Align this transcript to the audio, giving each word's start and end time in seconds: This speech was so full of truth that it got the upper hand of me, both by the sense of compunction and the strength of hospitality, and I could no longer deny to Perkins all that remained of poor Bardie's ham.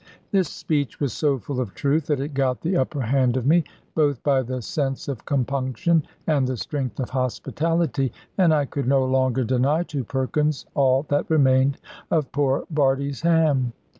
This 0.31 0.49
speech 0.49 0.99
was 0.99 1.13
so 1.13 1.37
full 1.37 1.59
of 1.61 1.75
truth 1.75 2.07
that 2.07 2.19
it 2.19 2.33
got 2.33 2.61
the 2.61 2.75
upper 2.75 3.01
hand 3.03 3.37
of 3.37 3.45
me, 3.45 3.63
both 3.93 4.23
by 4.23 4.41
the 4.41 4.59
sense 4.63 5.07
of 5.07 5.25
compunction 5.25 6.01
and 6.25 6.47
the 6.47 6.57
strength 6.57 6.99
of 6.99 7.11
hospitality, 7.11 8.11
and 8.35 8.51
I 8.51 8.65
could 8.65 8.87
no 8.87 9.05
longer 9.05 9.43
deny 9.43 9.83
to 9.83 10.03
Perkins 10.03 10.65
all 10.73 11.03
that 11.09 11.29
remained 11.29 11.77
of 12.09 12.31
poor 12.31 12.65
Bardie's 12.71 13.21
ham. 13.21 13.73